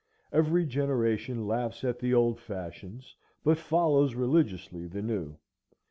[0.33, 5.37] Every generation laughs at the old fashions, but follows religiously the new.